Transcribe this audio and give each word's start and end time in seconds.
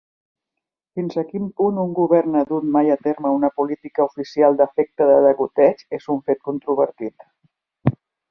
Fins 0.99 1.17
a 1.21 1.23
quin 1.31 1.43
punt 1.59 1.75
un 1.81 1.91
govern 1.99 2.37
ha 2.39 2.41
dut 2.51 2.65
mai 2.77 2.89
a 2.93 2.95
terme 3.09 3.33
una 3.35 3.51
política 3.61 4.07
oficial 4.07 4.57
d'efecte 4.63 5.09
de 5.11 5.19
degoteig 5.27 5.85
és 5.99 6.11
un 6.17 6.25
fet 6.31 6.43
controvertit. 6.51 7.31